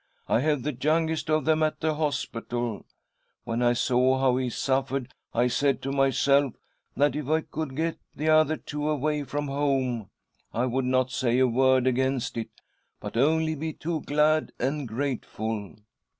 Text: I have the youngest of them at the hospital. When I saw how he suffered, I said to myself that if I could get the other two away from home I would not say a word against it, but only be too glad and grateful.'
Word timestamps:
I 0.27 0.39
have 0.39 0.63
the 0.63 0.73
youngest 0.73 1.29
of 1.29 1.45
them 1.45 1.61
at 1.61 1.79
the 1.79 1.93
hospital. 1.93 2.87
When 3.43 3.61
I 3.61 3.73
saw 3.73 4.17
how 4.17 4.37
he 4.37 4.49
suffered, 4.49 5.13
I 5.31 5.45
said 5.45 5.79
to 5.83 5.91
myself 5.91 6.55
that 6.97 7.15
if 7.15 7.27
I 7.29 7.41
could 7.41 7.75
get 7.75 7.99
the 8.15 8.27
other 8.29 8.57
two 8.57 8.89
away 8.89 9.23
from 9.23 9.47
home 9.47 10.09
I 10.55 10.65
would 10.65 10.85
not 10.85 11.11
say 11.11 11.37
a 11.37 11.45
word 11.45 11.85
against 11.85 12.35
it, 12.35 12.49
but 12.99 13.15
only 13.15 13.53
be 13.53 13.73
too 13.73 14.01
glad 14.01 14.51
and 14.59 14.87
grateful.' 14.87 15.75